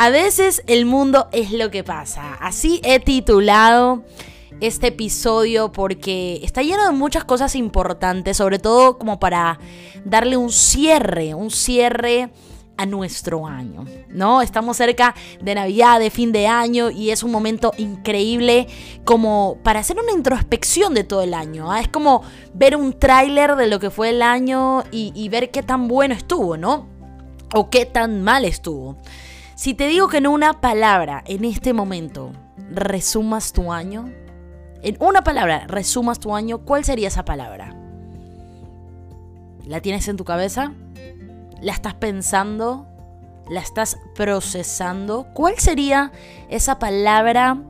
[0.00, 2.34] A veces el mundo es lo que pasa.
[2.34, 4.04] Así he titulado
[4.60, 9.58] este episodio porque está lleno de muchas cosas importantes, sobre todo como para
[10.04, 12.30] darle un cierre, un cierre
[12.76, 14.40] a nuestro año, ¿no?
[14.40, 18.68] Estamos cerca de Navidad, de fin de año y es un momento increíble
[19.04, 21.72] como para hacer una introspección de todo el año.
[21.72, 21.80] ¿ah?
[21.80, 22.22] Es como
[22.54, 26.14] ver un tráiler de lo que fue el año y, y ver qué tan bueno
[26.14, 26.86] estuvo, ¿no?
[27.52, 28.96] O qué tan mal estuvo.
[29.58, 32.30] Si te digo que en una palabra, en este momento,
[32.70, 34.08] resumas tu año,
[34.84, 37.74] en una palabra, resumas tu año, ¿cuál sería esa palabra?
[39.66, 40.74] ¿La tienes en tu cabeza?
[41.60, 42.86] ¿La estás pensando?
[43.50, 45.26] ¿La estás procesando?
[45.34, 46.12] ¿Cuál sería
[46.48, 47.60] esa palabra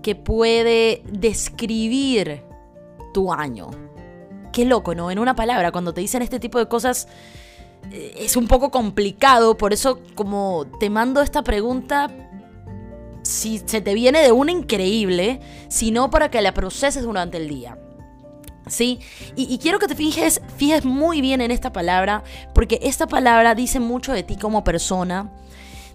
[0.00, 2.44] que puede describir
[3.12, 3.68] tu año?
[4.54, 5.10] Qué loco, ¿no?
[5.10, 7.08] En una palabra, cuando te dicen este tipo de cosas,
[7.90, 9.56] es un poco complicado.
[9.56, 12.10] Por eso, como te mando esta pregunta,
[13.22, 17.78] si se te viene de una increíble, sino para que la proceses durante el día.
[18.68, 18.98] ¿Sí?
[19.36, 23.78] Y, quiero que te fijes, fijes muy bien en esta palabra, porque esta palabra dice
[23.78, 25.32] mucho de ti como persona.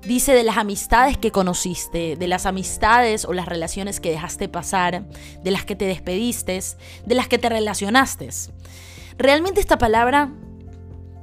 [0.06, 5.04] Dice de las amistades que conociste, de las amistades o las relaciones que dejaste pasar,
[5.44, 6.60] de las que te despediste,
[7.06, 8.30] de las que te relacionaste.
[9.18, 10.32] Realmente esta palabra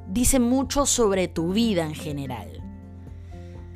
[0.09, 2.63] dice mucho sobre tu vida en general.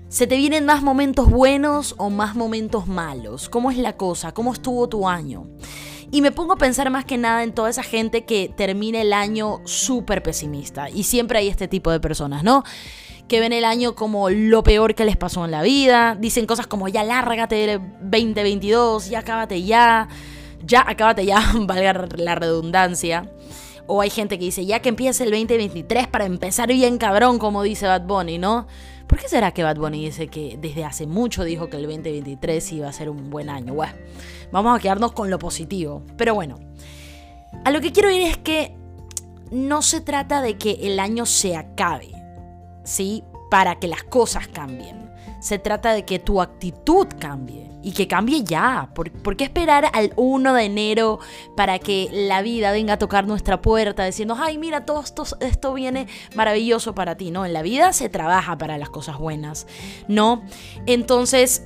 [0.09, 3.49] ¿Se te vienen más momentos buenos o más momentos malos?
[3.49, 4.33] ¿Cómo es la cosa?
[4.33, 5.47] ¿Cómo estuvo tu año?
[6.11, 9.15] Y me pongo a pensar más que nada en toda esa gente que termina el
[9.15, 10.91] año súper pesimista.
[10.91, 12.63] Y siempre hay este tipo de personas, ¿no?
[13.27, 16.15] Que ven el año como lo peor que les pasó en la vida.
[16.21, 20.09] Dicen cosas como ya lárgate del 2022, ya acábate ya,
[20.63, 23.33] ya acábate ya, valga la redundancia.
[23.95, 27.63] O hay gente que dice ya que empiece el 2023 para empezar bien cabrón, como
[27.63, 28.67] dice Bad Bunny, ¿no?
[29.07, 32.73] ¿Por qué será que Bad Bunny dice que desde hace mucho dijo que el 2023
[32.73, 33.75] iba a ser un buen año?
[33.75, 33.93] Bueno,
[34.51, 36.03] vamos a quedarnos con lo positivo.
[36.17, 36.59] Pero bueno,
[37.67, 38.75] a lo que quiero ir es que
[39.51, 42.13] no se trata de que el año se acabe,
[42.85, 43.25] ¿sí?
[43.51, 45.02] Para que las cosas cambien.
[45.41, 48.91] Se trata de que tu actitud cambie y que cambie ya.
[48.95, 51.19] ¿Por, qué esperar al 1 de enero
[51.57, 55.75] para que la vida venga a tocar nuestra puerta diciendo, ay, mira, todo esto, esto
[55.75, 57.31] viene maravilloso para ti?
[57.31, 59.67] No, en la vida se trabaja para las cosas buenas,
[60.09, 60.45] ¿no?
[60.87, 61.65] Entonces,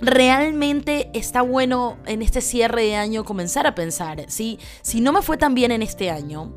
[0.00, 4.58] realmente está bueno en este cierre de año comenzar a pensar, ¿sí?
[4.82, 6.54] Si no me fue tan bien en este año,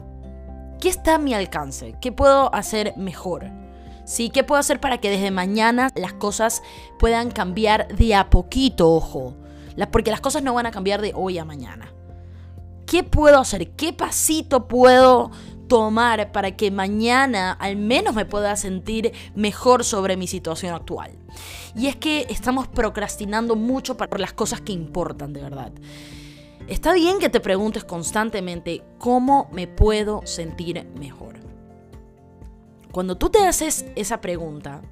[0.80, 1.96] ¿qué está a mi alcance?
[2.02, 3.63] ¿Qué puedo hacer mejor?
[4.06, 4.30] ¿Sí?
[4.30, 6.62] ¿Qué puedo hacer para que desde mañana las cosas
[7.00, 9.36] puedan cambiar de a poquito, ojo?
[9.92, 11.94] Porque las cosas no van a cambiar de hoy a mañana.
[12.86, 13.72] ¿Qué puedo hacer?
[13.72, 15.32] ¿Qué pasito puedo
[15.68, 21.12] tomar para que mañana al menos me pueda sentir mejor sobre mi situación actual?
[21.76, 25.72] Y es que estamos procrastinando mucho por las cosas que importan de verdad.
[26.68, 31.53] Está bien que te preguntes constantemente cómo me puedo sentir mejor.
[32.94, 34.84] Cuando tú te haces esa pregunta,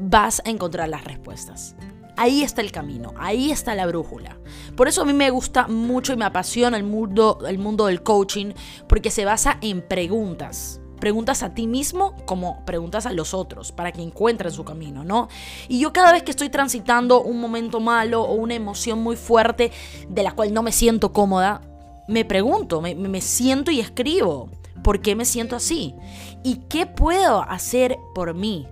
[0.00, 1.76] vas a encontrar las respuestas.
[2.16, 4.36] Ahí está el camino, ahí está la brújula.
[4.74, 8.02] Por eso a mí me gusta mucho y me apasiona el mundo, el mundo del
[8.02, 8.52] coaching,
[8.88, 10.80] porque se basa en preguntas.
[10.98, 15.28] Preguntas a ti mismo como preguntas a los otros para que encuentren su camino, ¿no?
[15.68, 19.70] Y yo cada vez que estoy transitando un momento malo o una emoción muy fuerte
[20.08, 21.60] de la cual no me siento cómoda,
[22.08, 24.50] me pregunto, me, me siento y escribo.
[24.82, 25.94] ¿Por qué me siento así?
[26.42, 28.66] ¿Y qué puedo hacer por mí?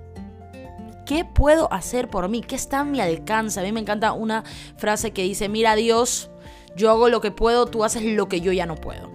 [1.07, 2.41] ¿Qué puedo hacer por mí?
[2.41, 3.61] ¿Qué está a mi alcance?
[3.61, 4.45] A mí me encanta una
[4.77, 6.31] frase que dice, mira Dios,
[6.77, 9.11] yo hago lo que puedo, tú haces lo que yo ya no puedo.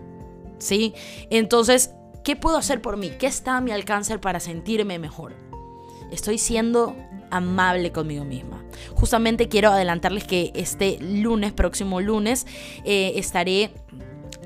[0.60, 0.94] ¿Sí?
[1.30, 1.92] Entonces,
[2.24, 3.12] ¿qué puedo hacer por mí?
[3.12, 5.34] ¿Qué está a mi alcance para sentirme mejor?
[6.12, 6.96] Estoy siendo
[7.32, 8.64] amable conmigo misma.
[8.96, 12.46] Justamente quiero adelantarles que este lunes, próximo lunes,
[12.84, 13.72] eh, estaré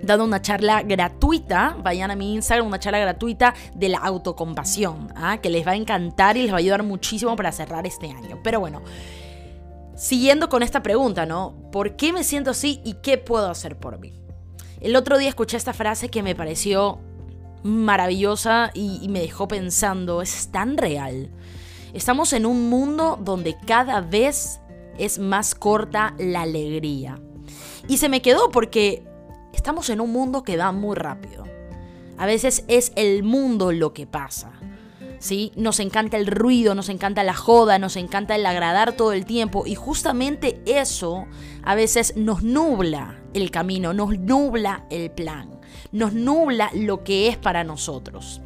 [0.04, 5.38] dando una charla gratuita, vayan a mi Instagram, una charla gratuita de la autocompasión, ¿ah?
[5.38, 8.40] que les va a encantar y les va a ayudar muchísimo para cerrar este año.
[8.44, 8.82] Pero bueno,
[9.96, 11.56] siguiendo con esta pregunta, ¿no?
[11.72, 14.14] ¿Por qué me siento así y qué puedo hacer por mí?
[14.82, 17.00] El otro día escuché esta frase que me pareció
[17.64, 21.32] maravillosa y, y me dejó pensando, es tan real.
[21.94, 24.60] Estamos en un mundo donde cada vez
[24.98, 27.20] es más corta la alegría.
[27.88, 29.04] Y se me quedó porque
[29.54, 31.46] Estamos en un mundo que va muy rápido.
[32.18, 34.52] A veces es el mundo lo que pasa.
[35.20, 35.54] ¿Sí?
[35.56, 39.66] Nos encanta el ruido, nos encanta la joda, nos encanta el agradar todo el tiempo
[39.66, 41.28] y justamente eso
[41.64, 45.62] a veces nos nubla el camino, nos nubla el plan,
[45.94, 48.42] nos nubla lo que es para nosotros.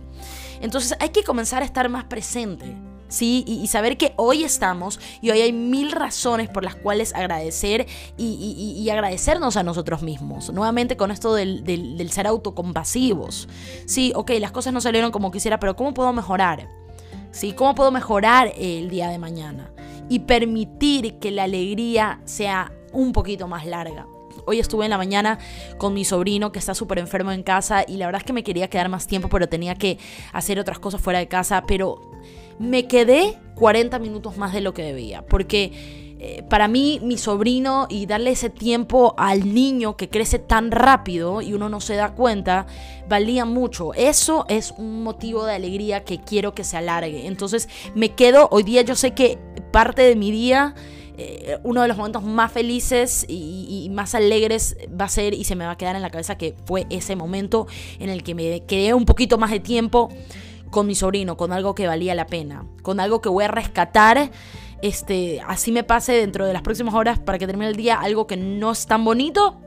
[0.61, 2.75] Entonces hay que comenzar a estar más presente,
[3.07, 3.43] ¿sí?
[3.47, 7.87] Y, saber que hoy estamos y hoy hay mil razones por las cuales agradecer
[8.17, 10.51] y, agradecernos a nosotros mismos.
[10.51, 13.47] Nuevamente con esto del, del, ser autocompasivos.
[13.85, 16.69] Sí, ok, las cosas no salieron como quisiera, pero ¿cómo puedo mejorar?
[17.31, 17.53] ¿Sí?
[17.53, 19.71] ¿Cómo puedo mejorar el día de mañana?
[20.09, 24.07] Y permitir que la alegría sea un poquito más larga.
[24.45, 25.39] Hoy estuve en la mañana
[25.77, 28.43] con mi sobrino que está súper enfermo en casa y la verdad es que me
[28.43, 29.99] quería quedar más tiempo, pero tenía que
[30.31, 31.65] hacer otras cosas fuera de casa.
[31.67, 31.99] Pero
[32.59, 35.71] me quedé 40 minutos más de lo que debía, porque
[36.19, 41.43] eh, para mí mi sobrino y darle ese tiempo al niño que crece tan rápido
[41.43, 42.65] y uno no se da cuenta,
[43.07, 43.93] valía mucho.
[43.93, 47.27] Eso es un motivo de alegría que quiero que se alargue.
[47.27, 49.37] Entonces me quedo, hoy día yo sé que
[49.71, 50.75] parte de mi día...
[51.19, 55.45] Eh, uno de los momentos más felices y, y, más alegres va a ser y
[55.45, 57.65] se me va a quedar en la cabeza que fue ese momento
[57.97, 60.09] en el que me quedé un poquito más de tiempo
[60.69, 64.31] con mi sobrino, con algo que valía la pena, con algo que voy a rescatar.
[64.81, 68.27] Este, así me pase dentro de las próximas horas para que termine el día algo
[68.27, 69.59] que no es tan bonito,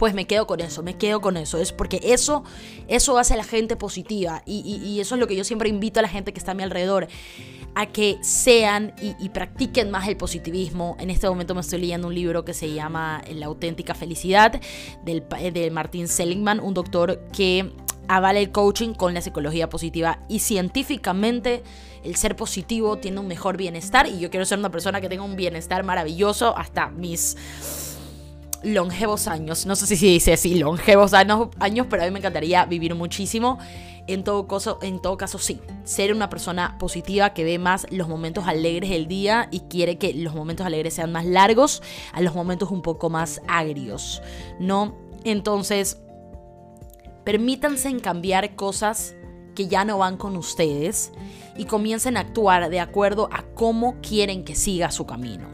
[0.00, 1.58] pues me quedo con eso, me quedo con eso.
[1.58, 2.42] Es porque eso,
[2.88, 4.42] eso hace a la gente positiva.
[4.46, 6.62] Y, eso es lo que yo siempre invito a la gente que está a mi
[6.62, 7.06] alrededor.
[7.74, 10.96] A que sean y, practiquen más el positivismo.
[11.00, 14.58] En este momento me estoy leyendo un libro que se llama La auténtica felicidad
[15.04, 15.22] del,
[15.52, 17.70] de Martin Seligman, un doctor que
[18.10, 21.62] avala el coaching con la psicología positiva y científicamente
[22.02, 25.22] el ser positivo tiene un mejor bienestar y yo quiero ser una persona que tenga
[25.22, 27.36] un bienestar maravilloso hasta mis
[28.64, 29.64] longevos años.
[29.64, 32.96] No sé si se dice así, longevos años, años, pero a mí me encantaría vivir
[32.96, 33.58] muchísimo.
[34.08, 35.60] En todo, caso, en todo caso, sí.
[35.84, 40.14] Ser una persona positiva que ve más los momentos alegres del día y quiere que
[40.14, 41.80] los momentos alegres sean más largos
[42.12, 44.20] a los momentos un poco más agrios.
[44.58, 44.96] ¿No?
[45.22, 45.98] Entonces,
[47.30, 49.14] Permítanse en cambiar cosas
[49.54, 51.12] que ya no van con ustedes
[51.56, 55.46] y comiencen a actuar de acuerdo a cómo quieren que siga su camino.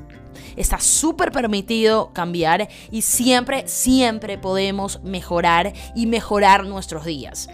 [0.56, 7.50] Está súper permitido cambiar y siempre, siempre podemos mejorar y mejorar nuestros días.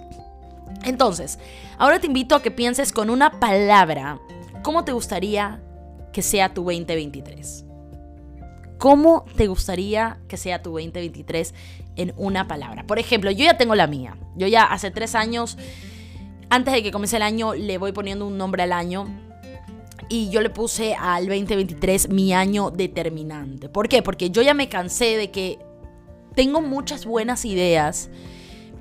[0.85, 1.41] Entonces,
[1.77, 4.21] ahora te invito a que pienses con una palabra
[4.63, 5.61] cómo te gustaría
[6.13, 7.72] que sea tu 2023.
[8.83, 11.55] ¿Cómo te gustaría que sea tu 2023
[11.95, 12.85] en una palabra?
[12.85, 14.17] Por ejemplo, yo ya tengo la mía.
[14.35, 15.57] Yo ya hace tres años,
[16.51, 19.07] antes de que comience el año, le voy poniendo un nombre al año.
[20.09, 23.69] Y yo le puse al 2023 mi año determinante.
[23.69, 24.03] ¿Por qué?
[24.03, 25.61] Porque yo ya me cansé de que
[26.35, 28.11] tengo muchas buenas ideas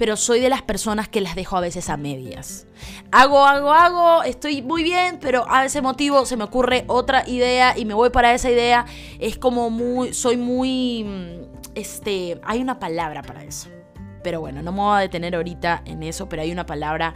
[0.01, 2.65] pero soy de las personas que las dejo a veces a medias.
[3.11, 7.77] Hago, hago, hago, estoy muy bien, pero a ese motivo se me ocurre otra idea
[7.77, 8.87] y me voy para esa idea.
[9.19, 13.69] Es como muy, soy muy, mm, este, hay una palabra para eso.
[14.23, 17.13] Pero bueno, no me voy a detener ahorita en eso, pero hay una palabra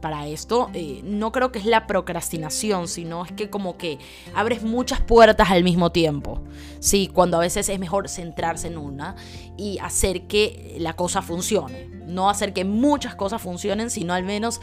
[0.00, 0.70] para esto.
[0.74, 4.00] Eh, no creo que es la procrastinación, sino es que como que
[4.34, 6.42] abres muchas puertas al mismo tiempo.
[6.80, 9.14] Sí, cuando a veces es mejor centrarse en una
[9.56, 11.93] y hacer que la cosa funcione.
[12.06, 14.60] No hacer que muchas cosas funcionen, sino al menos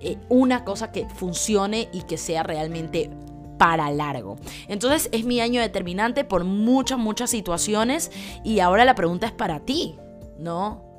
[0.00, 3.10] eh, una cosa que funcione y que sea realmente
[3.58, 4.36] para largo.
[4.68, 8.10] Entonces es mi año determinante por muchas, muchas situaciones
[8.42, 9.96] y ahora la pregunta es para ti,
[10.38, 10.94] ¿no?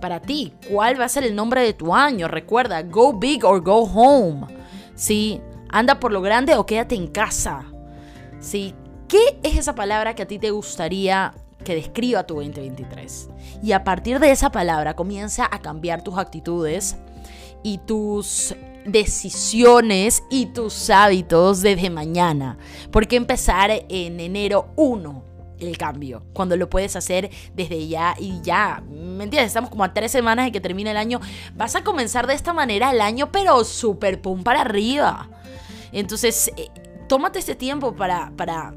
[0.00, 0.52] para ti.
[0.68, 2.26] ¿Cuál va a ser el nombre de tu año?
[2.26, 4.46] Recuerda, go big or go home.
[4.96, 5.40] ¿Sí?
[5.68, 7.66] Anda por lo grande o quédate en casa.
[8.40, 8.74] ¿Sí?
[9.06, 13.28] ¿Qué es esa palabra que a ti te gustaría que describa tu 2023?
[13.62, 16.96] Y a partir de esa palabra comienza a cambiar tus actitudes
[17.62, 22.58] y tus decisiones y tus hábitos desde mañana.
[22.90, 28.82] Porque empezar en enero 1 el cambio, cuando lo puedes hacer desde ya y ya.
[28.88, 29.48] ¿Me entiendes?
[29.48, 31.20] Estamos como a tres semanas de que termine el año.
[31.54, 35.28] Vas a comenzar de esta manera el año, pero súper pum para arriba.
[35.92, 36.68] Entonces, eh,
[37.08, 38.74] tómate este tiempo para, para,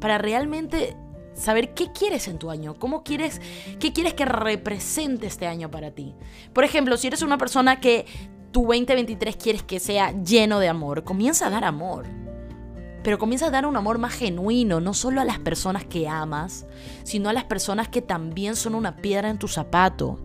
[0.00, 0.96] para realmente
[1.40, 3.40] saber qué quieres en tu año, cómo quieres,
[3.78, 6.14] qué quieres que represente este año para ti.
[6.52, 8.06] Por ejemplo, si eres una persona que
[8.52, 12.06] tu 2023 quieres que sea lleno de amor, comienza a dar amor
[13.02, 16.66] pero comienza a dar un amor más genuino, no solo a las personas que amas,
[17.02, 20.18] sino a las personas que también son una piedra en tu zapato,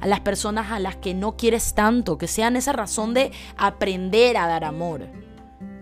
[0.00, 4.36] a las personas a las que no quieres tanto, que sean esa razón de aprender
[4.36, 5.08] a dar amor.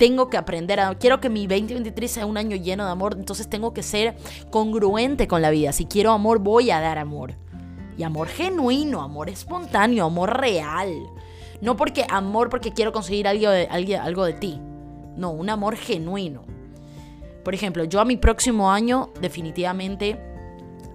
[0.01, 0.95] Tengo que aprender a...
[0.97, 4.17] Quiero que mi 2023 sea un año lleno de amor, entonces tengo que ser
[4.51, 5.73] congruente con la vida.
[5.73, 7.35] Si quiero amor, voy a dar amor.
[7.97, 10.91] Y amor genuino, amor espontáneo, amor real.
[11.61, 14.59] No porque amor porque quiero conseguir algo de, algo de ti
[15.21, 16.45] no, un amor genuino.
[17.45, 20.19] Por ejemplo, yo a mi próximo año definitivamente,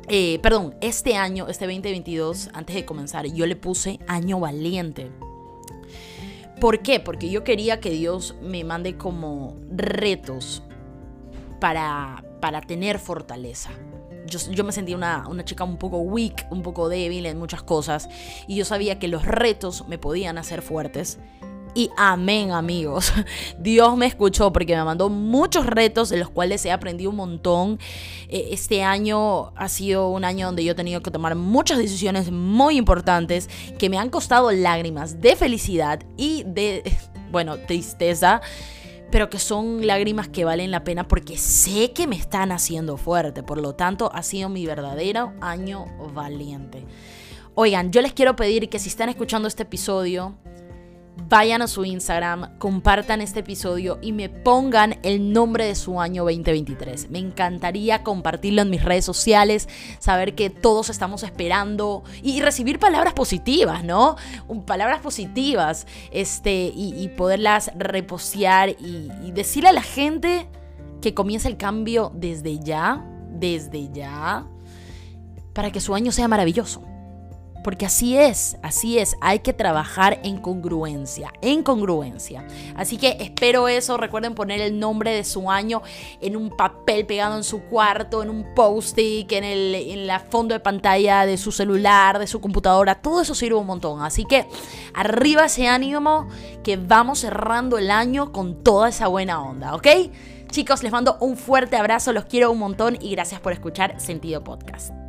[0.07, 5.11] eh, perdón, este año, este 2022, antes de comenzar, yo le puse año valiente.
[6.59, 6.99] ¿Por qué?
[6.99, 10.63] Porque yo quería que Dios me mande como retos
[11.59, 13.71] para, para tener fortaleza.
[14.27, 17.61] Yo, yo, me sentía una, una, chica un poco weak, un poco débil en muchas
[17.61, 18.09] cosas.
[18.47, 21.19] Y yo sabía que los retos me podían hacer fuertes.
[21.75, 23.11] Y amén, amigos.
[23.59, 27.79] Dios me escuchó porque me mandó muchos retos de los cuales he aprendido un montón.
[28.29, 32.31] Eh, este año ha sido un año donde yo he tenido que tomar muchas decisiones
[32.31, 36.81] muy importantes que me han costado lágrimas de felicidad y de,
[37.31, 38.41] bueno, tristeza
[39.11, 43.43] pero que son lágrimas que valen la pena porque sé que me están haciendo fuerte.
[43.43, 46.83] Por lo tanto, ha sido mi verdadero año valiente.
[47.53, 50.35] Oigan, yo les quiero pedir que si están escuchando este episodio,
[51.29, 56.23] vayan a su Instagram, compartan este episodio y me pongan el nombre de su año
[56.23, 57.09] 2023.
[57.09, 59.67] Me encantaría compartirlo en mis redes sociales,
[59.99, 64.17] saber que todos estamos esperando y, recibir palabras positivas, ¿no?
[64.65, 70.47] Palabras positivas, este, y, poderlas repostear y, y decirle a la gente
[71.01, 74.45] que comienza el cambio desde ya, desde ya,
[75.53, 76.94] para que su año sea maravilloso.
[77.65, 82.45] Porque así es, así es, hay que trabajar en congruencia, en congruencia.
[82.75, 85.81] Así que espero eso, recuerden poner el nombre de su año
[86.21, 90.53] en un papel pegado en su cuarto, en un post-it, en, el, en la fondo
[90.53, 94.03] de pantalla de su celular, de su computadora, todo eso sirve un montón.
[94.03, 94.45] Así que
[94.93, 96.27] arriba ese ánimo
[96.63, 99.87] que vamos cerrando el año con toda esa buena onda, ¿ok?
[100.51, 104.43] Chicos, les mando un fuerte abrazo, los quiero un montón y gracias por escuchar Sentido
[104.43, 105.04] Podcast.